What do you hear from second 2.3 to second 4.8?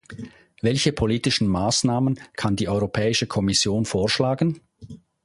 kann die Europäische Kommission vorschlagen?